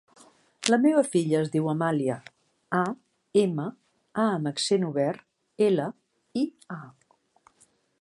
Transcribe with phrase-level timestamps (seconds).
[0.73, 2.15] La meva filla es diu Amàlia:
[2.79, 2.81] a,
[3.43, 3.67] ema,
[4.25, 5.25] a amb accent obert,
[5.71, 5.89] ela,
[6.45, 6.47] i,
[6.81, 6.83] a.